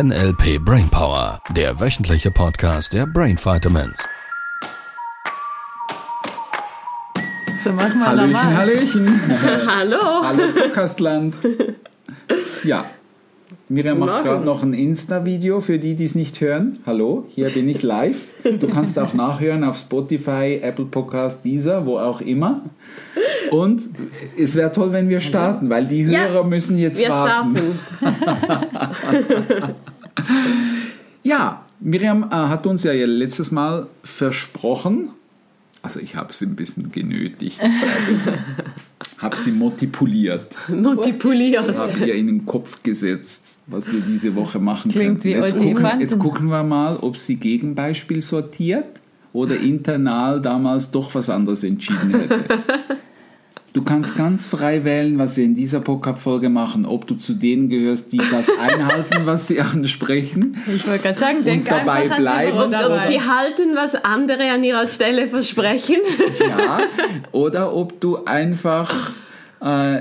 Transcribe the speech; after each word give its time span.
NLP 0.00 0.60
Brainpower, 0.64 1.40
der 1.56 1.80
wöchentliche 1.80 2.30
Podcast 2.30 2.94
der 2.94 3.04
Brain 3.04 3.36
Vitamins. 3.36 4.06
So, 7.64 7.72
mach 7.72 7.92
mal 7.96 8.06
Hallöchen, 8.06 8.30
normal. 8.32 8.56
Hallöchen. 8.56 9.20
Hallo. 9.76 10.22
Hallo 10.22 10.42
Podcastland. 10.54 11.40
Ja, 12.62 12.84
Miriam 13.70 13.98
macht 13.98 14.24
gerade 14.24 14.44
noch 14.46 14.62
ein 14.62 14.72
Insta-Video 14.72 15.60
für 15.60 15.78
die, 15.78 15.94
die 15.94 16.06
es 16.06 16.14
nicht 16.14 16.40
hören. 16.40 16.78
Hallo, 16.86 17.26
hier 17.28 17.50
bin 17.50 17.68
ich 17.68 17.82
live. 17.82 18.32
Du 18.44 18.66
kannst 18.68 18.98
auch 18.98 19.12
nachhören 19.12 19.62
auf 19.62 19.76
Spotify, 19.76 20.58
Apple 20.62 20.86
Podcast, 20.86 21.44
Deezer, 21.44 21.84
wo 21.84 21.98
auch 21.98 22.22
immer. 22.22 22.62
Und 23.50 23.82
es 24.38 24.54
wäre 24.54 24.72
toll, 24.72 24.92
wenn 24.92 25.10
wir 25.10 25.20
starten, 25.20 25.68
weil 25.68 25.86
die 25.86 26.04
Ja, 26.04 26.28
Hörer 26.28 26.44
müssen 26.44 26.78
jetzt 26.78 26.98
Wir 26.98 27.10
warten. 27.10 27.56
starten. 27.98 29.74
Ja, 31.24 31.66
Miriam 31.80 32.24
äh, 32.24 32.34
hat 32.34 32.66
uns 32.66 32.84
ja 32.84 32.92
letztes 32.92 33.50
Mal 33.50 33.86
versprochen, 34.02 35.10
also 35.82 36.00
ich 36.00 36.16
habe 36.16 36.32
sie 36.32 36.46
ein 36.46 36.56
bisschen 36.56 36.90
genötigt, 36.90 37.60
habe 39.18 39.36
sie 39.36 39.52
motipuliert, 39.52 40.56
Multipliert. 40.68 41.76
habe 41.76 41.98
ihr 42.06 42.14
in 42.14 42.26
den 42.28 42.46
Kopf 42.46 42.82
gesetzt, 42.82 43.58
was 43.66 43.92
wir 43.92 44.00
diese 44.00 44.34
Woche 44.34 44.58
machen 44.58 44.90
Klingt 44.90 45.22
könnten. 45.22 45.28
Jetzt 45.28 45.58
gucken, 45.58 46.00
jetzt 46.00 46.18
gucken 46.18 46.48
wir 46.48 46.62
mal, 46.62 46.96
ob 46.96 47.16
sie 47.16 47.36
Gegenbeispiel 47.36 48.22
sortiert 48.22 48.88
oder 49.32 49.56
internal 49.58 50.40
damals 50.40 50.90
doch 50.90 51.14
was 51.14 51.28
anderes 51.28 51.62
entschieden 51.62 52.10
hätte. 52.10 52.44
Du 53.74 53.84
kannst 53.84 54.16
ganz 54.16 54.46
frei 54.46 54.84
wählen, 54.84 55.18
was 55.18 55.36
wir 55.36 55.44
in 55.44 55.54
dieser 55.54 55.80
Podcast-Folge 55.80 56.48
machen, 56.48 56.86
ob 56.86 57.06
du 57.06 57.16
zu 57.16 57.34
denen 57.34 57.68
gehörst, 57.68 58.12
die 58.12 58.18
das 58.30 58.48
einhalten, 58.60 59.26
was 59.26 59.46
sie 59.46 59.60
ansprechen. 59.60 60.56
Ich 60.66 60.86
wollte 60.86 61.02
gerade 61.02 61.18
sagen, 61.18 61.44
denk 61.44 61.68
dabei 61.68 62.02
einfach 62.02 62.16
an 62.16 62.22
bleiben. 62.22 62.58
Und 62.58 62.64
ob 62.66 62.70
dabei. 62.70 63.06
sie 63.08 63.20
halten, 63.20 63.74
was 63.74 63.94
andere 63.94 64.50
an 64.50 64.64
ihrer 64.64 64.86
Stelle 64.86 65.28
versprechen. 65.28 65.98
Ja, 66.40 66.80
oder 67.32 67.74
ob 67.74 68.00
du 68.00 68.24
einfach 68.24 69.12
äh, 69.60 70.00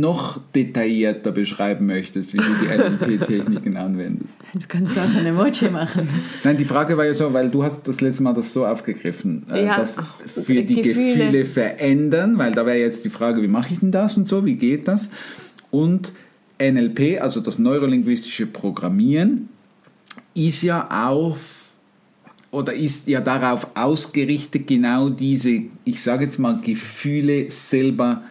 noch 0.00 0.40
detaillierter 0.54 1.32
beschreiben 1.32 1.86
möchtest, 1.86 2.32
wie 2.32 2.38
du 2.38 2.44
die 2.62 2.66
NLP-Techniken 2.66 3.76
anwendest. 3.78 4.38
Du 4.54 4.60
kannst 4.68 4.98
auch 4.98 5.14
ein 5.14 5.26
Emoji 5.26 5.68
machen. 5.70 6.08
Nein, 6.42 6.56
die 6.56 6.64
Frage 6.64 6.96
war 6.96 7.04
ja 7.04 7.14
so, 7.14 7.32
weil 7.32 7.50
du 7.50 7.62
hast 7.62 7.86
das 7.88 8.00
letzte 8.00 8.22
Mal 8.22 8.34
das 8.34 8.52
so 8.52 8.66
aufgegriffen, 8.66 9.46
äh, 9.50 9.64
Ja, 9.66 9.76
dass 9.76 9.96
für 10.26 10.62
die 10.62 10.76
Gefühle. 10.76 11.26
Gefühle. 11.26 11.44
verändern, 11.44 12.38
weil 12.38 12.52
da 12.52 12.66
wäre 12.66 12.78
jetzt 12.78 13.04
die 13.04 13.10
Frage, 13.10 13.42
wie 13.42 13.48
mache 13.48 13.72
ich 13.74 13.80
denn 13.80 13.90
das 13.92 14.16
und 14.16 14.28
so, 14.28 14.44
wie 14.44 14.54
geht 14.56 14.88
das? 14.88 15.10
Und 15.70 16.12
NLP, 16.60 17.20
also 17.20 17.40
das 17.40 17.58
neurolinguistische 17.58 18.46
Programmieren, 18.46 19.48
ist 20.34 20.62
ja 20.62 20.88
auf 21.08 21.62
oder 22.50 22.72
ist 22.72 23.08
ja 23.08 23.20
darauf 23.20 23.66
ausgerichtet, 23.74 24.68
genau 24.68 25.08
diese, 25.08 25.62
ich 25.84 26.00
sage 26.02 26.24
jetzt 26.26 26.38
mal, 26.38 26.60
Gefühle 26.64 27.50
selber 27.50 28.22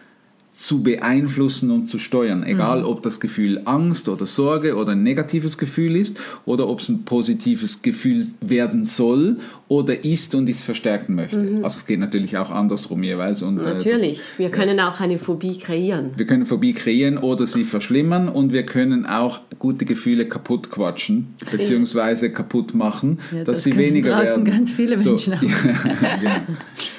zu 0.56 0.82
beeinflussen 0.82 1.70
und 1.72 1.86
zu 1.86 1.98
steuern. 1.98 2.44
Egal, 2.44 2.84
ob 2.84 3.02
das 3.02 3.18
Gefühl 3.18 3.62
Angst 3.64 4.08
oder 4.08 4.24
Sorge 4.24 4.76
oder 4.76 4.92
ein 4.92 5.02
negatives 5.02 5.58
Gefühl 5.58 5.96
ist 5.96 6.16
oder 6.46 6.68
ob 6.68 6.80
es 6.80 6.88
ein 6.88 7.04
positives 7.04 7.82
Gefühl 7.82 8.24
werden 8.40 8.84
soll 8.84 9.38
oder 9.68 10.04
ist 10.04 10.34
und 10.34 10.48
ich 10.48 10.56
es 10.58 10.62
verstärken 10.62 11.16
möchte. 11.16 11.38
Also 11.62 11.78
es 11.80 11.86
geht 11.86 11.98
natürlich 11.98 12.36
auch 12.38 12.50
andersrum 12.50 13.02
jeweils. 13.02 13.42
Und, 13.42 13.58
äh, 13.58 13.62
das- 13.64 13.84
Natürlich. 13.84 14.20
Wir 14.36 14.50
können 14.50 14.78
auch 14.80 15.00
eine 15.00 15.18
Phobie 15.18 15.58
kreieren. 15.58 16.10
wir 16.16 16.26
können 16.26 16.46
Phobie 16.46 16.72
kreieren 16.72 17.18
oder 17.18 17.46
sie 17.46 17.64
verschlimmern 17.64 18.28
und 18.28 18.52
wir 18.52 18.64
können 18.64 19.06
auch 19.06 19.40
gute 19.58 19.84
Gefühle 19.84 20.26
kaputt 20.28 20.70
quatschen 20.70 21.34
beziehungsweise 21.50 22.30
kaputt 22.30 22.74
machen, 22.74 23.18
Ja, 23.32 23.38
dass 23.44 23.56
das 23.58 23.64
sie 23.64 23.76
weniger 23.76 24.18
werden. 24.22 24.44
ganz 24.44 24.72
viele 24.72 24.98
so, 24.98 25.10
Menschen 25.10 25.34
haben. 25.40 25.48
Ja, 25.50 26.16
genau. 26.18 26.58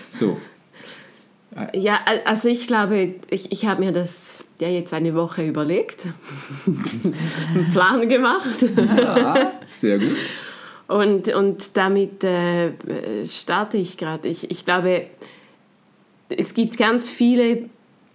So, 0.10 0.38
Ja, 1.74 2.00
al- 2.06 2.22
also 2.26 2.50
ich 2.50 2.68
glaube, 2.68 3.16
ich, 3.30 3.52
ich 3.52 3.66
habe 3.66 3.84
mir 3.86 3.94
das 3.94 4.44
ja 4.60 4.68
jetzt 4.68 4.94
eine 4.94 5.16
Woche 5.16 5.46
überlegt, 5.46 6.06
einen 6.66 7.72
Plan 7.72 8.10
gemacht 8.10 8.66
ja, 8.78 9.54
sehr 9.72 10.00
gut. 10.00 10.10
und, 10.88 11.34
und 11.34 11.78
damit 11.78 12.24
äh, 12.26 12.74
starte 13.26 13.78
ich 13.78 13.98
gerade. 13.98 14.28
Ich, 14.28 14.52
ich 14.52 14.66
glaube, 14.66 15.08
es 16.28 16.54
gibt 16.54 16.78
ganz 16.78 17.08
viele 17.10 17.70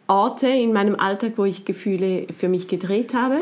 Orte 0.06 0.48
in 0.48 0.72
meinem 0.74 0.96
Alltag, 0.96 1.32
wo 1.36 1.44
ich 1.44 1.64
Gefühle 1.64 2.26
für 2.36 2.48
mich 2.48 2.68
gedreht 2.68 3.14
habe. 3.14 3.38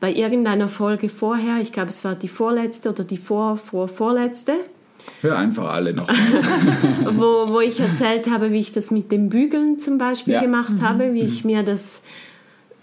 Bei 0.00 0.12
irgendeiner 0.12 0.68
Folge 0.68 1.08
vorher, 1.08 1.60
ich 1.60 1.72
glaube, 1.72 1.90
es 1.90 2.04
war 2.04 2.14
die 2.14 2.28
vorletzte 2.28 2.90
oder 2.90 3.04
die 3.04 3.18
vor, 3.18 3.56
vor, 3.56 3.86
vorletzte, 3.88 4.54
Hör 5.22 5.36
einfach 5.38 5.70
alle 5.70 5.92
noch. 5.94 6.08
wo, 7.16 7.48
wo 7.52 7.60
ich 7.60 7.80
erzählt 7.80 8.30
habe, 8.30 8.52
wie 8.52 8.60
ich 8.60 8.72
das 8.72 8.90
mit 8.90 9.10
dem 9.12 9.28
Bügeln 9.28 9.78
zum 9.78 9.98
Beispiel 9.98 10.34
Ja. 10.34 10.40
gemacht 10.40 10.80
habe, 10.80 11.12
wie 11.14 11.20
ich 11.22 11.44
mir 11.44 11.62
das 11.62 12.02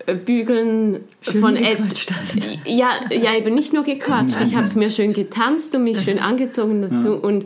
äh, 0.06 0.14
Bügeln 0.16 1.00
Schön 1.22 1.42
von 1.42 1.56
gequatscht 1.56 2.12
hast. 2.14 2.48
ja, 2.66 2.90
ja, 3.10 3.36
eben 3.36 3.56
nicht 3.56 3.74
nur 3.74 3.84
gequatscht, 3.84 4.40
ich 4.42 4.56
habe 4.56 4.66
es 4.66 4.76
mir 4.76 4.90
schön 4.92 5.14
getanzt 5.14 5.74
und 5.76 5.84
mich 5.84 6.02
schön 6.02 6.20
angezogen 6.20 6.82
dazu 6.82 7.14
und 7.16 7.46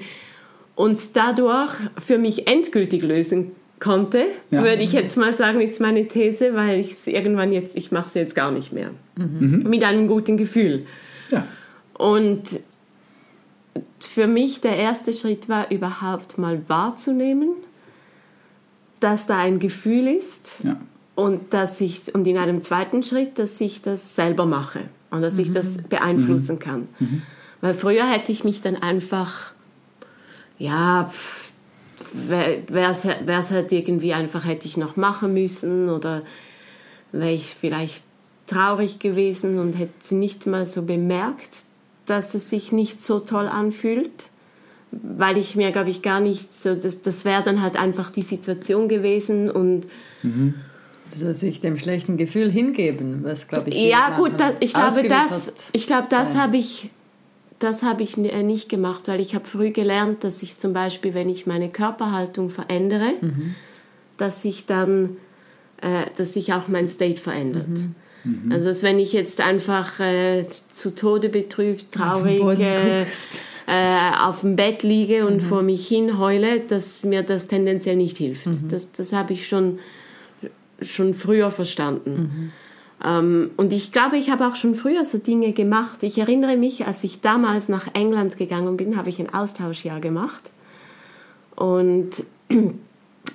uns 0.75 1.11
dadurch 1.13 1.71
für 1.97 2.17
mich 2.17 2.47
endgültig 2.47 3.03
lösen 3.03 3.51
konnte, 3.79 4.25
Ja. 4.51 4.63
würde 4.63 4.83
ich 4.83 4.93
jetzt 4.93 5.17
mal 5.17 5.33
sagen, 5.33 5.59
ist 5.61 5.81
meine 5.81 6.07
These, 6.07 6.53
weil 6.53 6.79
ich 6.79 6.91
es 6.91 7.07
irgendwann 7.07 7.51
jetzt, 7.51 7.75
ich 7.75 7.91
mache 7.91 8.05
es 8.07 8.13
jetzt 8.13 8.35
gar 8.35 8.51
nicht 8.51 8.71
mehr. 8.73 8.91
Mit 9.15 9.83
einem 9.83 10.07
guten 10.07 10.37
Gefühl. 10.37 10.85
Ja, 11.31 11.45
Und 11.95 12.43
für 13.99 14.27
mich 14.27 14.61
der 14.61 14.75
erste 14.77 15.13
Schritt 15.13 15.49
war, 15.49 15.71
überhaupt 15.71 16.37
mal 16.37 16.67
wahrzunehmen, 16.67 17.49
dass 18.99 19.27
da 19.27 19.37
ein 19.37 19.59
Gefühl 19.59 20.07
ist 20.07 20.59
ja. 20.63 20.77
und, 21.15 21.53
dass 21.53 21.81
ich, 21.81 22.13
und 22.13 22.27
in 22.27 22.37
einem 22.37 22.61
zweiten 22.61 23.03
Schritt, 23.03 23.39
dass 23.39 23.59
ich 23.61 23.81
das 23.81 24.15
selber 24.15 24.45
mache 24.45 24.81
und 25.09 25.21
dass 25.21 25.37
ich 25.37 25.51
das 25.51 25.77
beeinflussen 25.89 26.59
kann. 26.59 26.87
Weil 27.61 27.73
früher 27.73 28.09
hätte 28.09 28.31
ich 28.31 28.43
mich 28.43 28.61
dann 28.61 28.75
einfach, 28.75 29.53
ja, 30.57 31.11
wäre 32.13 32.91
es 32.91 33.51
halt 33.51 33.71
irgendwie 33.71 34.13
einfach, 34.13 34.45
hätte 34.45 34.67
ich 34.67 34.77
noch 34.77 34.95
machen 34.95 35.33
müssen 35.33 35.89
oder 35.89 36.23
wäre 37.11 37.31
ich 37.31 37.55
vielleicht 37.55 38.03
traurig 38.47 38.99
gewesen 38.99 39.59
und 39.59 39.73
hätte 39.73 40.15
nicht 40.15 40.45
mal 40.47 40.65
so 40.65 40.83
bemerkt, 40.83 41.65
dass 42.05 42.33
es 42.33 42.49
sich 42.49 42.71
nicht 42.71 43.01
so 43.01 43.19
toll 43.19 43.47
anfühlt, 43.47 44.27
weil 44.91 45.37
ich 45.37 45.55
mir, 45.55 45.71
glaube 45.71 45.89
ich, 45.89 46.01
gar 46.01 46.19
nicht 46.19 46.53
so, 46.53 46.75
das, 46.75 47.01
das 47.01 47.23
wäre 47.23 47.43
dann 47.43 47.61
halt 47.61 47.77
einfach 47.77 48.11
die 48.11 48.21
Situation 48.21 48.87
gewesen 48.89 49.49
und 49.49 49.87
Also 51.13 51.33
sich 51.33 51.59
dem 51.59 51.77
schlechten 51.77 52.17
Gefühl 52.17 52.49
hingeben, 52.51 53.23
was 53.23 53.47
glaube 53.47 53.69
ich. 53.69 53.75
ja 53.75 54.17
gut, 54.17 54.33
da, 54.37 54.53
ich 54.59 54.73
glaube, 54.73 55.07
das, 55.07 55.53
ich 55.73 55.87
glaube, 55.87 56.07
das 56.09 56.35
habe 56.35 56.57
ich, 56.57 56.89
das 57.59 57.83
habe 57.83 58.01
ich 58.03 58.17
äh, 58.17 58.43
nicht 58.43 58.69
gemacht, 58.69 59.07
weil 59.07 59.19
ich 59.19 59.35
habe 59.35 59.45
früh 59.45 59.71
gelernt, 59.71 60.23
dass 60.23 60.41
ich 60.41 60.57
zum 60.57 60.73
Beispiel, 60.73 61.13
wenn 61.13 61.29
ich 61.29 61.45
meine 61.47 61.69
Körperhaltung 61.69 62.49
verändere, 62.49 63.13
dass 64.17 64.43
ich 64.45 64.65
dann, 64.65 65.17
äh, 65.81 66.05
dass 66.17 66.33
sich 66.33 66.53
auch 66.53 66.67
mein 66.67 66.87
State 66.87 67.21
verändert. 67.21 67.79
Also 68.49 68.67
dass 68.67 68.83
wenn 68.83 68.99
ich 68.99 69.13
jetzt 69.13 69.41
einfach 69.41 69.99
äh, 69.99 70.41
zu 70.41 70.93
Tode 70.93 71.29
betrübt, 71.29 71.91
traurig 71.91 72.39
Boden 72.39 72.61
äh, 72.61 73.05
äh, 73.67 74.11
auf 74.21 74.41
dem 74.41 74.55
Bett 74.55 74.83
liege 74.83 75.25
und 75.25 75.41
vor 75.41 75.63
mich 75.63 75.87
hin 75.87 76.17
heule, 76.17 76.59
dass 76.59 77.03
mir 77.03 77.23
das 77.23 77.47
tendenziell 77.47 77.95
nicht 77.95 78.17
hilft. 78.17 78.47
Das, 78.71 78.91
das 78.91 79.13
habe 79.13 79.33
ich 79.33 79.47
schon, 79.47 79.79
schon 80.81 81.13
früher 81.13 81.51
verstanden. 81.51 82.51
Ähm, 83.03 83.51
und 83.57 83.73
ich 83.73 83.91
glaube, 83.91 84.17
ich 84.17 84.29
habe 84.29 84.47
auch 84.47 84.55
schon 84.55 84.75
früher 84.75 85.05
so 85.05 85.17
Dinge 85.17 85.53
gemacht. 85.53 86.03
Ich 86.03 86.17
erinnere 86.17 86.57
mich, 86.57 86.85
als 86.85 87.03
ich 87.03 87.21
damals 87.21 87.69
nach 87.69 87.87
England 87.93 88.37
gegangen 88.37 88.77
bin, 88.77 88.97
habe 88.97 89.09
ich 89.09 89.19
ein 89.19 89.33
Austauschjahr 89.33 89.99
gemacht. 89.99 90.51
Und 91.55 92.09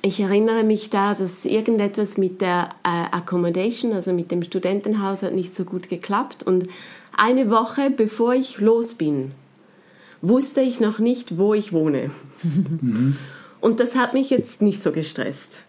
ich 0.07 0.21
erinnere 0.21 0.63
mich 0.63 0.91
da, 0.91 1.15
dass 1.15 1.45
irgendetwas 1.45 2.17
mit 2.17 2.41
der 2.41 2.71
äh, 2.85 2.89
Accommodation, 3.11 3.93
also 3.93 4.13
mit 4.13 4.31
dem 4.31 4.43
Studentenhaus, 4.43 5.23
hat 5.23 5.35
nicht 5.35 5.55
so 5.55 5.65
gut 5.65 5.89
geklappt. 5.89 6.45
Und 6.45 6.69
eine 7.17 7.51
Woche 7.51 7.91
bevor 7.91 8.35
ich 8.35 8.59
los 8.59 8.95
bin, 8.95 9.33
wusste 10.23 10.61
ich 10.61 10.81
noch 10.81 10.99
nicht, 10.99 11.39
wo 11.39 11.55
ich 11.55 11.73
wohne. 11.73 12.11
Und 13.61 13.81
das 13.81 13.97
hat 13.97 14.15
mich 14.15 14.31
jetzt 14.31 14.63
nicht 14.63 14.81
so 14.81 14.93
gestresst. 14.93 15.63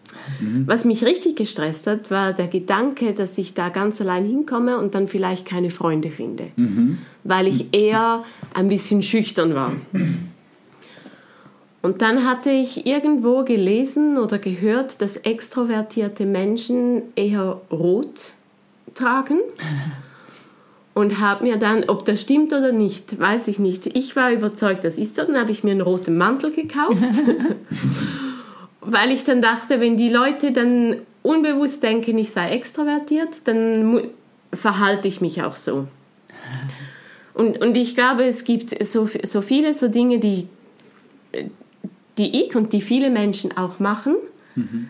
Was 0.66 0.84
mich 0.84 1.04
richtig 1.04 1.36
gestresst 1.36 1.86
hat, 1.86 2.10
war 2.10 2.32
der 2.32 2.46
Gedanke, 2.46 3.14
dass 3.14 3.36
ich 3.38 3.54
da 3.54 3.70
ganz 3.70 4.00
allein 4.00 4.24
hinkomme 4.24 4.78
und 4.78 4.94
dann 4.94 5.08
vielleicht 5.08 5.46
keine 5.46 5.70
Freunde 5.70 6.10
finde, 6.10 6.50
weil 7.24 7.46
ich 7.46 7.72
eher 7.72 8.24
ein 8.54 8.68
bisschen 8.68 9.02
schüchtern 9.02 9.54
war. 9.54 9.72
Und 11.88 12.02
dann 12.02 12.26
hatte 12.26 12.50
ich 12.50 12.84
irgendwo 12.84 13.44
gelesen 13.44 14.18
oder 14.18 14.38
gehört, 14.38 15.00
dass 15.00 15.16
extrovertierte 15.16 16.26
Menschen 16.26 17.00
eher 17.16 17.62
rot 17.70 18.32
tragen 18.92 19.38
und 20.94 21.18
habe 21.18 21.44
mir 21.44 21.56
dann, 21.56 21.88
ob 21.88 22.04
das 22.04 22.20
stimmt 22.20 22.52
oder 22.52 22.72
nicht, 22.72 23.18
weiß 23.18 23.48
ich 23.48 23.58
nicht. 23.58 23.86
Ich 23.86 24.16
war 24.16 24.30
überzeugt, 24.30 24.84
das 24.84 24.98
ist 24.98 25.14
so. 25.14 25.24
Dann 25.24 25.38
habe 25.38 25.50
ich 25.50 25.64
mir 25.64 25.70
einen 25.70 25.80
roten 25.80 26.18
Mantel 26.18 26.52
gekauft, 26.52 26.98
weil 28.82 29.10
ich 29.10 29.24
dann 29.24 29.40
dachte, 29.40 29.80
wenn 29.80 29.96
die 29.96 30.10
Leute 30.10 30.52
dann 30.52 30.96
unbewusst 31.22 31.82
denken, 31.82 32.18
ich 32.18 32.32
sei 32.32 32.50
extrovertiert, 32.50 33.48
dann 33.48 34.10
verhalte 34.52 35.08
ich 35.08 35.22
mich 35.22 35.42
auch 35.42 35.56
so. 35.56 35.88
Und, 37.32 37.62
und 37.62 37.76
ich 37.76 37.94
glaube, 37.94 38.24
es 38.24 38.42
gibt 38.42 38.84
so, 38.84 39.08
so 39.22 39.42
viele 39.42 39.72
so 39.72 39.86
Dinge, 39.86 40.18
die, 40.18 40.48
die 42.18 42.42
ich 42.42 42.54
und 42.56 42.72
die 42.72 42.80
viele 42.80 43.10
Menschen 43.10 43.56
auch 43.56 43.78
machen. 43.78 44.16
Mhm. 44.54 44.88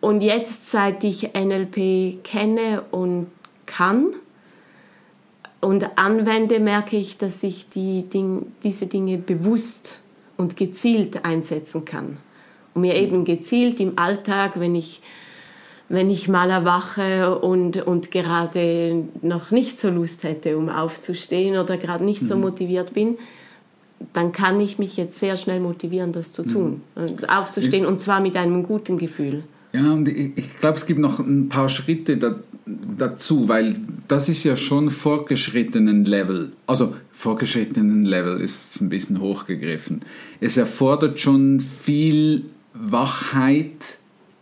Und 0.00 0.22
jetzt, 0.22 0.70
seit 0.70 1.04
ich 1.04 1.30
NLP 1.34 2.22
kenne 2.24 2.82
und 2.90 3.28
kann 3.66 4.08
und 5.60 5.98
anwende, 5.98 6.60
merke 6.60 6.96
ich, 6.96 7.16
dass 7.16 7.42
ich 7.42 7.70
die 7.70 8.02
Ding, 8.02 8.52
diese 8.62 8.86
Dinge 8.86 9.16
bewusst 9.16 10.00
und 10.36 10.56
gezielt 10.56 11.24
einsetzen 11.24 11.84
kann. 11.84 12.18
Und 12.74 12.82
mir 12.82 12.96
eben 12.96 13.24
gezielt 13.24 13.80
im 13.80 13.98
Alltag, 13.98 14.60
wenn 14.60 14.74
ich 14.74 15.00
wenn 15.88 16.10
ich 16.10 16.28
mal 16.28 16.50
erwache 16.50 17.38
und, 17.38 17.86
und 17.86 18.10
gerade 18.10 19.04
noch 19.22 19.50
nicht 19.50 19.78
so 19.78 19.90
Lust 19.90 20.24
hätte, 20.24 20.56
um 20.56 20.68
aufzustehen 20.68 21.58
oder 21.58 21.76
gerade 21.76 22.04
nicht 22.04 22.26
so 22.26 22.36
mhm. 22.36 22.42
motiviert 22.42 22.94
bin, 22.94 23.18
dann 24.12 24.32
kann 24.32 24.60
ich 24.60 24.78
mich 24.78 24.96
jetzt 24.96 25.18
sehr 25.18 25.36
schnell 25.36 25.60
motivieren, 25.60 26.12
das 26.12 26.32
zu 26.32 26.42
tun. 26.44 26.82
Mhm. 26.94 27.24
Aufzustehen 27.28 27.86
und 27.86 28.00
zwar 28.00 28.20
mit 28.20 28.36
einem 28.36 28.62
guten 28.62 28.98
Gefühl. 28.98 29.44
Ja, 29.72 29.92
und 29.92 30.08
ich, 30.08 30.32
ich 30.36 30.58
glaube, 30.58 30.76
es 30.76 30.86
gibt 30.86 31.00
noch 31.00 31.18
ein 31.18 31.48
paar 31.48 31.68
Schritte 31.68 32.16
da, 32.16 32.36
dazu, 32.66 33.48
weil 33.48 33.74
das 34.06 34.28
ist 34.28 34.44
ja 34.44 34.56
schon 34.56 34.90
fortgeschrittenen 34.90 36.04
Level. 36.04 36.52
Also 36.66 36.94
fortgeschrittenen 37.12 38.04
Level 38.04 38.40
ist 38.40 38.80
ein 38.80 38.88
bisschen 38.88 39.20
hochgegriffen. 39.20 40.02
Es 40.40 40.56
erfordert 40.56 41.18
schon 41.18 41.60
viel 41.60 42.44
Wachheit, 42.72 43.98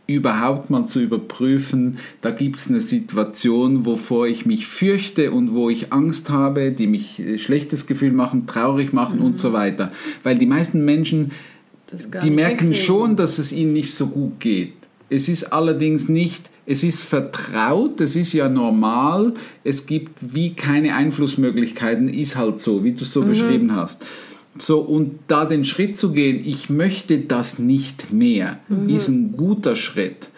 überhaupt 0.07 0.71
mal 0.71 0.87
zu 0.87 1.01
überprüfen, 1.01 1.99
da 2.21 2.31
gibt 2.31 2.57
es 2.57 2.69
eine 2.69 2.81
Situation, 2.81 3.87
wovor 3.87 4.27
ich 4.27 4.47
mich 4.47 4.67
fürchte 4.67 5.31
und 5.31 5.53
wo 5.53 5.71
ich 5.71 5.93
Angst 5.93 6.31
habe, 6.31 6.73
die 6.73 6.87
mich 6.87 7.21
äh, 7.21 7.39
schlechtes 7.39 7.87
Gefühl 7.87 8.13
machen, 8.13 8.47
traurig 8.47 8.93
machen 8.93 9.21
mhm. 9.21 9.27
und 9.27 9.39
so 9.39 9.53
weiter. 9.53 9.93
Weil 10.23 10.39
die 10.39 10.47
meisten 10.47 10.85
Menschen, 10.85 11.33
die 12.23 12.31
merken 12.31 12.71
wegkriegen. 12.71 12.75
schon, 12.75 13.17
dass 13.17 13.39
es 13.39 13.53
ihnen 13.53 13.73
nicht 13.73 13.95
so 13.95 14.09
gut 14.09 14.41
geht. 14.41 14.75
Es 15.09 15.29
ist 15.29 15.53
allerdings 15.53 16.09
nicht, 16.09 16.51
es 16.65 16.83
ist 16.83 17.03
vertraut, 17.03 18.01
es 18.01 18.17
ist 18.17 18.33
ja 18.33 18.49
normal, 18.49 19.35
es 19.63 19.87
gibt 19.87 20.35
wie 20.35 20.55
keine 20.55 20.95
Einflussmöglichkeiten, 20.95 22.09
ist 22.09 22.37
halt 22.37 22.61
so, 22.61 22.83
wie 22.83 22.93
du 22.93 23.03
es 23.03 23.13
so 23.13 23.23
mhm. 23.23 23.29
beschrieben 23.29 23.77
hast. 23.77 24.03
So, 24.59 24.81
und 24.81 25.21
da 25.29 25.45
den 25.45 25.65
Schritt 25.65 25.97
zu 25.97 26.13
gehen, 26.13 26.43
ich 26.45 26.69
möchte 26.69 27.19
das 27.19 27.59
nicht 27.59 28.13
mehr, 28.13 28.59
mhm. 28.69 28.89
ist 28.89 29.09
ein 29.09 29.37
guter 29.37 29.77
Schritt. 29.77 30.29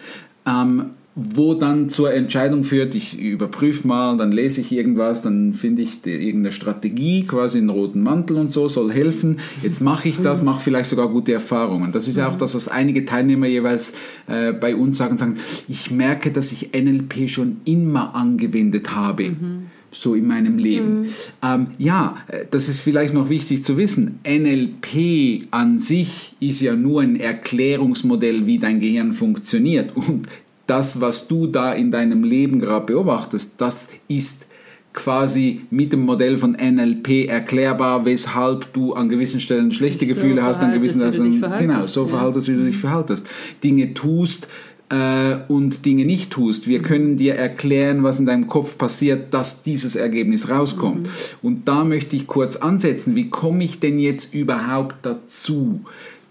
Ähm, 0.46 0.90
wo 1.16 1.54
dann 1.54 1.90
zur 1.90 2.12
Entscheidung 2.12 2.64
führt, 2.64 2.96
ich 2.96 3.16
überprüfe 3.16 3.86
mal, 3.86 4.16
dann 4.16 4.32
lese 4.32 4.60
ich 4.60 4.72
irgendwas, 4.72 5.22
dann 5.22 5.52
finde 5.52 5.82
ich 5.82 6.02
die, 6.02 6.10
irgendeine 6.10 6.50
Strategie, 6.50 7.24
quasi 7.24 7.58
einen 7.58 7.70
roten 7.70 8.02
Mantel 8.02 8.36
und 8.36 8.50
so, 8.50 8.66
soll 8.66 8.92
helfen. 8.92 9.38
Jetzt 9.62 9.80
mache 9.80 10.08
ich 10.08 10.20
das, 10.20 10.42
mache 10.42 10.60
vielleicht 10.60 10.90
sogar 10.90 11.08
gute 11.08 11.32
Erfahrungen. 11.32 11.92
Das 11.92 12.08
ist 12.08 12.16
ja 12.16 12.28
auch 12.28 12.36
das, 12.36 12.56
was 12.56 12.66
einige 12.66 13.06
Teilnehmer 13.06 13.46
jeweils 13.46 13.94
äh, 14.26 14.52
bei 14.52 14.74
uns 14.74 14.98
sagen, 14.98 15.16
sagen, 15.16 15.36
ich 15.68 15.92
merke, 15.92 16.32
dass 16.32 16.50
ich 16.50 16.72
NLP 16.72 17.28
schon 17.28 17.58
immer 17.64 18.16
angewendet 18.16 18.94
habe. 18.94 19.30
Mhm 19.30 19.73
so 19.94 20.14
in 20.14 20.26
meinem 20.26 20.58
Leben. 20.58 21.02
Mhm. 21.02 21.08
Ähm, 21.42 21.66
ja, 21.78 22.16
äh, 22.28 22.44
das 22.50 22.68
ist 22.68 22.80
vielleicht 22.80 23.14
noch 23.14 23.28
wichtig 23.28 23.64
zu 23.64 23.76
wissen. 23.76 24.18
NLP 24.26 25.46
an 25.50 25.78
sich 25.78 26.34
ist 26.40 26.60
ja 26.60 26.74
nur 26.74 27.02
ein 27.02 27.16
Erklärungsmodell, 27.16 28.46
wie 28.46 28.58
dein 28.58 28.80
Gehirn 28.80 29.12
funktioniert. 29.12 29.96
Und 29.96 30.26
das, 30.66 31.00
was 31.00 31.28
du 31.28 31.46
da 31.46 31.72
in 31.72 31.90
deinem 31.90 32.24
Leben 32.24 32.60
gerade 32.60 32.86
beobachtest, 32.86 33.52
das 33.58 33.88
ist 34.08 34.46
quasi 34.92 35.62
mit 35.70 35.92
dem 35.92 36.02
Modell 36.02 36.36
von 36.36 36.52
NLP 36.52 37.28
erklärbar, 37.28 38.04
weshalb 38.04 38.72
du 38.72 38.94
an 38.94 39.08
gewissen 39.08 39.40
Stellen 39.40 39.72
schlechte 39.72 40.06
so 40.06 40.14
Gefühle 40.14 40.42
hast, 40.42 40.60
an 40.60 40.72
gewissen 40.72 41.00
Stellen 41.12 41.44
genau 41.58 41.82
so 41.82 42.06
verhaltest, 42.06 42.48
wie 42.48 42.54
du 42.54 42.64
dich 42.64 42.76
verhaltest, 42.76 43.26
Dinge 43.62 43.92
tust, 43.92 44.48
äh, 44.90 45.36
und 45.48 45.84
Dinge 45.84 46.04
nicht 46.04 46.30
tust. 46.30 46.68
Wir 46.68 46.82
können 46.82 47.16
dir 47.16 47.34
erklären, 47.34 48.02
was 48.02 48.18
in 48.18 48.26
deinem 48.26 48.46
Kopf 48.46 48.76
passiert, 48.78 49.32
dass 49.32 49.62
dieses 49.62 49.96
Ergebnis 49.96 50.48
rauskommt. 50.48 51.02
Mhm. 51.02 51.10
Und 51.42 51.68
da 51.68 51.84
möchte 51.84 52.16
ich 52.16 52.26
kurz 52.26 52.56
ansetzen, 52.56 53.16
wie 53.16 53.30
komme 53.30 53.64
ich 53.64 53.80
denn 53.80 53.98
jetzt 53.98 54.34
überhaupt 54.34 54.96
dazu, 55.02 55.80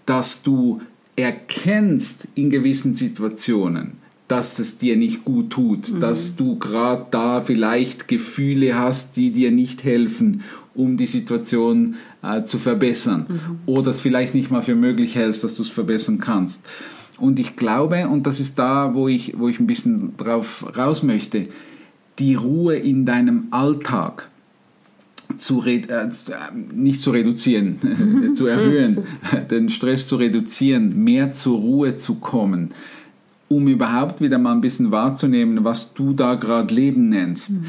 dass 0.06 0.42
du 0.42 0.80
erkennst 1.16 2.28
in 2.34 2.50
gewissen 2.50 2.94
Situationen, 2.94 3.92
dass 4.28 4.58
es 4.58 4.78
dir 4.78 4.96
nicht 4.96 5.24
gut 5.24 5.50
tut, 5.50 5.92
mhm. 5.92 6.00
dass 6.00 6.36
du 6.36 6.58
gerade 6.58 7.06
da 7.10 7.40
vielleicht 7.40 8.08
Gefühle 8.08 8.76
hast, 8.76 9.16
die 9.16 9.30
dir 9.30 9.50
nicht 9.50 9.84
helfen, 9.84 10.42
um 10.74 10.96
die 10.96 11.06
Situation 11.06 11.96
äh, 12.22 12.44
zu 12.44 12.58
verbessern 12.58 13.26
mhm. 13.28 13.58
oder 13.66 13.90
es 13.90 14.00
vielleicht 14.00 14.34
nicht 14.34 14.50
mal 14.50 14.62
für 14.62 14.74
möglich 14.74 15.14
hältst, 15.14 15.44
dass 15.44 15.54
du 15.54 15.62
es 15.62 15.70
verbessern 15.70 16.18
kannst. 16.18 16.62
Und 17.18 17.38
ich 17.38 17.56
glaube, 17.56 18.08
und 18.08 18.26
das 18.26 18.40
ist 18.40 18.58
da, 18.58 18.94
wo 18.94 19.08
ich, 19.08 19.38
wo 19.38 19.48
ich 19.48 19.60
ein 19.60 19.66
bisschen 19.66 20.16
drauf 20.16 20.66
raus 20.76 21.02
möchte, 21.02 21.48
die 22.18 22.34
Ruhe 22.34 22.76
in 22.76 23.06
deinem 23.06 23.48
Alltag 23.50 24.28
zu 25.36 25.64
äh, 25.64 25.80
nicht 26.74 27.00
zu 27.00 27.10
reduzieren, 27.10 28.32
zu 28.34 28.46
erhöhen, 28.46 28.98
den 29.50 29.68
Stress 29.68 30.06
zu 30.06 30.16
reduzieren, 30.16 31.02
mehr 31.02 31.32
zur 31.32 31.58
Ruhe 31.58 31.96
zu 31.96 32.16
kommen, 32.16 32.70
um 33.48 33.68
überhaupt 33.68 34.20
wieder 34.20 34.38
mal 34.38 34.52
ein 34.52 34.60
bisschen 34.60 34.90
wahrzunehmen, 34.90 35.64
was 35.64 35.94
du 35.94 36.12
da 36.12 36.34
gerade 36.34 36.74
Leben 36.74 37.08
nennst. 37.08 37.52
Mhm 37.52 37.64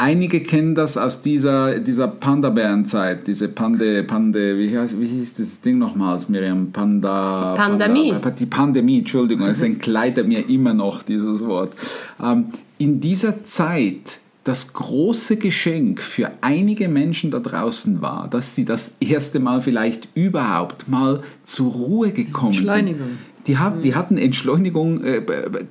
Einige 0.00 0.40
kennen 0.40 0.76
das 0.76 0.96
aus 0.96 1.22
dieser, 1.22 1.80
dieser 1.80 2.06
Panda-Bärenzeit, 2.06 3.26
diese 3.26 3.48
Pande, 3.48 4.04
Pande, 4.04 4.56
wie, 4.56 4.78
heißt, 4.78 5.00
wie 5.00 5.06
hieß 5.06 5.34
das 5.34 5.60
Ding 5.60 5.78
nochmals, 5.78 6.28
Miriam? 6.28 6.70
Panda. 6.70 7.54
Die 7.54 7.58
Pandemie. 7.58 8.12
Panda, 8.12 8.30
die 8.30 8.46
Pandemie, 8.46 8.98
Entschuldigung, 9.00 9.48
es 9.48 9.60
entkleidet 9.60 10.28
mir 10.28 10.48
immer 10.48 10.72
noch 10.72 11.02
dieses 11.02 11.44
Wort. 11.44 11.72
Ähm, 12.22 12.46
in 12.78 13.00
dieser 13.00 13.42
Zeit, 13.42 14.20
das 14.44 14.72
große 14.72 15.36
Geschenk 15.36 16.00
für 16.00 16.30
einige 16.42 16.88
Menschen 16.88 17.32
da 17.32 17.40
draußen 17.40 18.00
war, 18.00 18.28
dass 18.30 18.54
sie 18.54 18.64
das 18.64 18.94
erste 19.00 19.40
Mal 19.40 19.60
vielleicht 19.60 20.08
überhaupt 20.14 20.88
mal 20.88 21.22
zur 21.42 21.72
Ruhe 21.72 22.12
gekommen 22.12 22.54
sind 22.54 23.00
die, 23.48 23.58
haben, 23.58 23.82
die 23.82 23.94
hatten 23.94 24.18
Entschleunigung 24.18 25.02
äh, 25.02 25.22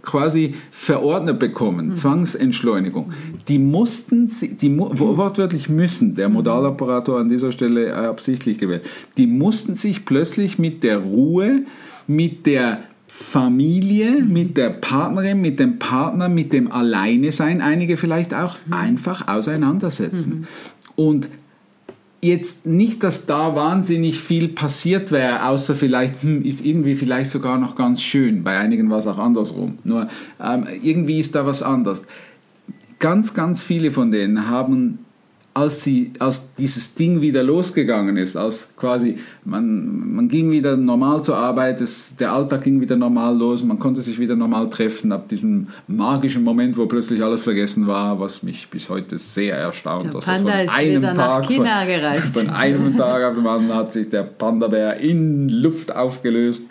quasi 0.02 0.56
verordnet 0.72 1.40
bekommen, 1.40 1.90
mhm. 1.90 1.96
Zwangsentschleunigung. 1.96 3.14
Die 3.48 3.60
mussten, 3.60 4.30
die 4.60 4.78
wortwörtlich 4.78 5.70
müssen, 5.70 6.16
der 6.16 6.28
Modaloperator 6.28 7.20
an 7.20 7.30
dieser 7.30 7.52
Stelle 7.52 7.90
äh, 7.90 7.92
absichtlich 7.92 8.58
gewählt, 8.58 8.84
die 9.18 9.28
mussten 9.28 9.76
sich 9.76 10.06
plötzlich 10.06 10.58
mit 10.58 10.84
der 10.84 10.98
Ruhe, 10.98 11.64
mit 12.08 12.46
der 12.48 12.80
Familie, 13.08 14.22
mit 14.24 14.58
der 14.58 14.70
Partnerin, 14.70 15.40
mit 15.40 15.60
dem 15.60 15.80
Partner, 15.80 16.30
mit 16.30 16.52
dem 16.54 16.72
Alleine 16.72 17.32
sein, 17.32 17.62
einige 17.62 17.96
vielleicht 17.96 18.34
auch, 18.34 18.58
mhm. 18.66 18.74
einfach 18.74 19.28
auseinandersetzen. 19.28 20.40
Mhm. 20.40 20.48
Und 20.96 21.30
jetzt 22.22 22.66
nicht, 22.66 23.04
dass 23.04 23.26
da 23.26 23.56
wahnsinnig 23.56 24.20
viel 24.20 24.50
passiert 24.50 25.12
wäre, 25.12 25.46
außer 25.46 25.76
vielleicht 25.76 26.24
hm, 26.24 26.44
ist 26.44 26.66
irgendwie 26.66 26.96
vielleicht 26.96 27.30
sogar 27.30 27.58
noch 27.58 27.76
ganz 27.76 28.02
schön. 28.02 28.44
Bei 28.44 28.58
einigen 28.58 28.90
war 28.90 29.00
es 29.00 29.08
auch 29.08 29.20
andersrum. 29.20 29.78
Nur 29.84 30.08
ähm, 30.44 30.68
irgendwie 30.82 31.20
ist 31.20 31.36
da 31.36 31.46
was 31.46 31.62
anders. 31.62 32.04
Ganz, 33.00 33.34
ganz 33.34 33.62
viele 33.62 33.92
von 33.92 34.12
denen 34.12 34.50
haben 34.50 35.00
als, 35.58 35.84
sie, 35.84 36.12
als 36.20 36.54
dieses 36.56 36.94
Ding 36.94 37.20
wieder 37.20 37.42
losgegangen 37.42 38.16
ist, 38.16 38.38
als 38.38 38.76
quasi 38.78 39.16
man, 39.44 40.14
man 40.14 40.30
ging 40.30 40.52
wieder 40.52 40.78
normal 40.78 41.24
zur 41.24 41.38
Arbeit, 41.38 41.82
es, 41.82 42.16
der 42.16 42.32
Alltag 42.32 42.64
ging 42.64 42.80
wieder 42.80 42.96
normal 42.96 43.36
los, 43.36 43.64
man 43.64 43.80
konnte 43.80 44.02
sich 44.02 44.20
wieder 44.20 44.36
normal 44.36 44.70
treffen, 44.70 45.12
ab 45.12 45.28
diesem 45.30 45.68
magischen 45.88 46.44
Moment, 46.44 46.78
wo 46.78 46.86
plötzlich 46.86 47.24
alles 47.24 47.44
vergessen 47.44 47.88
war, 47.88 48.20
was 48.20 48.44
mich 48.44 48.70
bis 48.70 48.90
heute 48.90 49.18
sehr 49.18 49.58
erstaunt. 49.58 50.14
Der 50.14 50.20
Panda 50.20 50.52
von 50.52 50.70
einem 50.70 51.04
Tag, 51.16 51.46
von, 51.46 51.66
gereist. 51.66 52.38
Von 52.38 52.50
einem 52.50 52.96
Tag 52.96 53.24
auf 53.24 53.36
den 53.36 53.48
anderen 53.48 53.80
hat 53.80 53.92
sich 53.92 54.10
der 54.10 54.24
Panda-Bär 54.24 54.98
in 54.98 55.50
Luft 55.50 55.96
aufgelöst. 55.96 56.68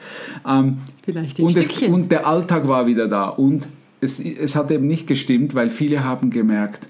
Ähm, 0.49 0.79
Vielleicht 1.05 1.39
ein 1.39 1.45
und, 1.45 1.57
es, 1.57 1.83
und 1.83 2.13
der 2.13 2.27
Alltag 2.27 2.69
war 2.69 2.87
wieder 2.87 3.09
da 3.09 3.29
und 3.29 3.67
es, 4.01 4.21
es 4.21 4.55
hat 4.55 4.71
eben 4.71 4.87
nicht 4.87 5.07
gestimmt, 5.07 5.55
weil 5.55 5.71
viele 5.71 6.05
haben 6.05 6.31
gemerkt, 6.31 6.87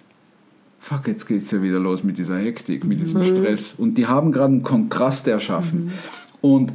fuck, 0.86 1.08
jetzt 1.08 1.26
geht 1.26 1.42
es 1.42 1.50
ja 1.50 1.62
wieder 1.62 1.80
los 1.80 2.04
mit 2.04 2.16
dieser 2.16 2.38
Hektik, 2.38 2.84
mit 2.84 3.00
diesem 3.00 3.20
mhm. 3.20 3.24
Stress. 3.24 3.72
Und 3.72 3.98
die 3.98 4.06
haben 4.06 4.30
gerade 4.30 4.52
einen 4.52 4.62
Kontrast 4.62 5.26
erschaffen. 5.26 5.86
Mhm. 5.86 5.90
Und 6.40 6.72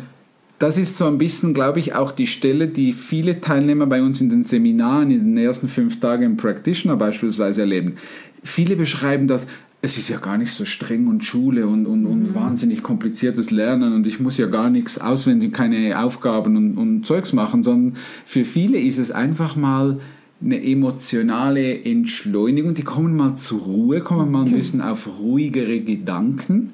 das 0.60 0.78
ist 0.78 0.98
so 0.98 1.08
ein 1.08 1.18
bisschen, 1.18 1.54
glaube 1.54 1.80
ich, 1.80 1.96
auch 1.96 2.12
die 2.12 2.28
Stelle, 2.28 2.68
die 2.68 2.92
viele 2.92 3.40
Teilnehmer 3.40 3.88
bei 3.88 4.02
uns 4.02 4.20
in 4.20 4.30
den 4.30 4.44
Seminaren 4.44 5.12
in 5.12 5.36
den 5.36 5.38
ersten 5.38 5.70
fünf 5.70 6.02
Tagen 6.02 6.24
im 6.24 6.38
Practitioner 6.38 6.98
beispielsweise 6.98 7.62
erleben. 7.62 7.96
viele 8.44 8.76
beschreiben 8.76 9.28
das, 9.28 9.48
es 9.82 9.98
ist 9.98 10.10
ja 10.10 10.18
gar 10.18 10.38
nicht 10.38 10.54
so 10.54 10.66
streng 10.66 11.08
und 11.08 11.24
Schule 11.24 11.66
und, 11.66 11.88
und, 11.88 12.06
und 12.06 12.30
mhm. 12.30 12.36
wahnsinnig 12.36 12.84
kompliziertes 12.84 13.50
Lernen 13.50 13.94
und 13.94 14.06
ich 14.06 14.20
muss 14.20 14.38
ja 14.38 14.46
gar 14.46 14.70
nichts 14.70 15.00
auswendig, 15.00 15.54
keine 15.54 16.00
Aufgaben 16.04 16.56
und, 16.58 16.78
und 16.78 17.06
Zeugs 17.06 17.34
machen, 17.34 17.64
sondern 17.64 17.98
für 18.26 18.46
viele 18.46 18.78
ist 18.78 19.00
es 19.00 19.10
einfach 19.10 19.56
mal 19.56 20.00
eine 20.44 20.64
emotionale 20.64 21.84
Entschleunigung, 21.84 22.74
die 22.74 22.84
kommen 22.84 23.16
mal 23.16 23.36
zur 23.36 23.62
Ruhe, 23.62 24.02
kommen 24.02 24.32
mal 24.32 24.46
ein 24.46 24.52
bisschen 24.52 24.82
auf 24.82 25.20
ruhigere 25.20 25.82
Gedanken 25.82 26.72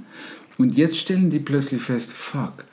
und 0.58 0.78
jetzt 0.78 0.98
stellen 0.98 1.30
die 1.30 1.40
plötzlich 1.40 1.82
fest, 1.82 2.12
fuck, 2.12 2.64